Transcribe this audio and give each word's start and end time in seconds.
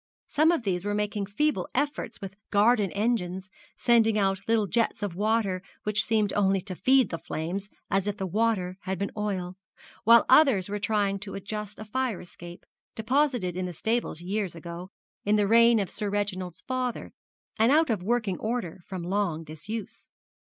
Some 0.25 0.51
of 0.51 0.63
these 0.63 0.83
were 0.83 0.95
making 0.95 1.27
feeble 1.27 1.69
efforts 1.75 2.19
with 2.19 2.33
garden 2.49 2.91
engines, 2.93 3.51
sending 3.77 4.17
out 4.17 4.39
little 4.47 4.65
jets 4.65 5.03
of 5.03 5.13
water 5.13 5.61
which 5.83 6.03
seemed 6.03 6.33
only 6.33 6.59
to 6.61 6.73
feed 6.73 7.11
the 7.11 7.19
flames 7.19 7.69
as 7.91 8.07
if 8.07 8.17
the 8.17 8.25
water 8.25 8.77
had 8.81 8.97
been 8.97 9.11
oil, 9.15 9.57
while 10.03 10.25
others 10.27 10.69
were 10.69 10.79
trying 10.79 11.19
to 11.19 11.35
adjust 11.35 11.77
a 11.77 11.85
fire 11.85 12.19
escape, 12.19 12.65
deposited 12.95 13.55
in 13.55 13.67
the 13.67 13.73
stables 13.73 14.21
years 14.21 14.55
ago, 14.55 14.89
in 15.23 15.35
the 15.35 15.45
reign 15.45 15.77
of 15.77 15.91
Sir 15.91 16.09
Reginald's 16.09 16.61
father, 16.67 17.13
and 17.59 17.71
out 17.71 17.91
of 17.91 18.01
working 18.01 18.39
order 18.39 18.81
from 18.87 19.03
long 19.03 19.43
disuse. 19.43 20.09